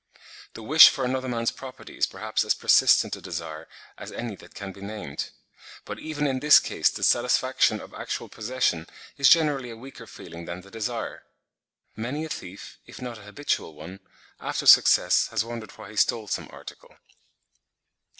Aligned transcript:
The 0.55 0.63
wish 0.63 0.89
for 0.89 1.05
another 1.05 1.27
man's 1.27 1.51
property 1.51 1.95
is 1.95 2.07
perhaps 2.07 2.43
as 2.43 2.55
persistent 2.55 3.15
a 3.15 3.21
desire 3.21 3.67
as 3.99 4.11
any 4.11 4.35
that 4.37 4.55
can 4.55 4.71
be 4.71 4.81
named; 4.81 5.29
but 5.85 5.99
even 5.99 6.25
in 6.25 6.39
this 6.39 6.57
case 6.59 6.89
the 6.89 7.03
satisfaction 7.03 7.79
of 7.79 7.93
actual 7.93 8.27
possession 8.27 8.87
is 9.17 9.29
generally 9.29 9.69
a 9.69 9.77
weaker 9.77 10.07
feeling 10.07 10.45
than 10.45 10.61
the 10.61 10.71
desire: 10.71 11.21
many 11.95 12.25
a 12.25 12.29
thief, 12.29 12.79
if 12.87 12.99
not 12.99 13.19
a 13.19 13.25
habitual 13.25 13.75
one, 13.75 13.99
after 14.39 14.65
success 14.65 15.27
has 15.27 15.45
wondered 15.45 15.69
why 15.77 15.91
he 15.91 15.95
stole 15.95 16.25
some 16.27 16.49
article. 16.51 16.95